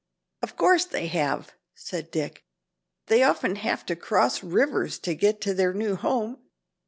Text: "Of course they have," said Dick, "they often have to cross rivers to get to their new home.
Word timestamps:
"Of 0.41 0.55
course 0.55 0.85
they 0.85 1.05
have," 1.09 1.53
said 1.75 2.09
Dick, 2.09 2.43
"they 3.05 3.21
often 3.21 3.57
have 3.57 3.85
to 3.85 3.95
cross 3.95 4.41
rivers 4.41 4.97
to 4.97 5.13
get 5.13 5.39
to 5.41 5.53
their 5.53 5.75
new 5.75 5.95
home. 5.95 6.39